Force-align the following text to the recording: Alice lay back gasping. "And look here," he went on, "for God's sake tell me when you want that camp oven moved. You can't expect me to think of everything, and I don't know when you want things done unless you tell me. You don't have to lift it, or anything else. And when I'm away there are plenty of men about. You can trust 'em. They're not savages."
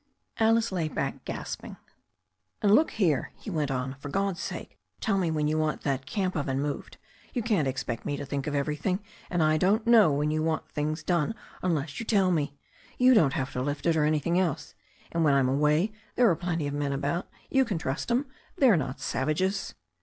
Alice 0.39 0.71
lay 0.71 0.87
back 0.87 1.23
gasping. 1.25 1.77
"And 2.63 2.73
look 2.73 2.89
here," 2.89 3.31
he 3.35 3.51
went 3.51 3.69
on, 3.69 3.97
"for 3.99 4.09
God's 4.09 4.39
sake 4.41 4.79
tell 4.99 5.19
me 5.19 5.29
when 5.29 5.47
you 5.47 5.59
want 5.59 5.81
that 5.83 6.07
camp 6.07 6.35
oven 6.35 6.59
moved. 6.59 6.97
You 7.35 7.43
can't 7.43 7.67
expect 7.67 8.03
me 8.03 8.17
to 8.17 8.25
think 8.25 8.47
of 8.47 8.55
everything, 8.55 9.01
and 9.29 9.43
I 9.43 9.57
don't 9.57 9.85
know 9.85 10.11
when 10.11 10.31
you 10.31 10.41
want 10.41 10.67
things 10.71 11.03
done 11.03 11.35
unless 11.61 11.99
you 11.99 12.05
tell 12.07 12.31
me. 12.31 12.57
You 12.97 13.13
don't 13.13 13.33
have 13.33 13.51
to 13.53 13.61
lift 13.61 13.85
it, 13.85 13.95
or 13.95 14.03
anything 14.05 14.39
else. 14.39 14.73
And 15.11 15.23
when 15.23 15.35
I'm 15.35 15.47
away 15.47 15.91
there 16.15 16.27
are 16.31 16.35
plenty 16.35 16.65
of 16.65 16.73
men 16.73 16.93
about. 16.93 17.27
You 17.51 17.63
can 17.63 17.77
trust 17.77 18.09
'em. 18.09 18.25
They're 18.57 18.77
not 18.77 18.99
savages." 18.99 19.75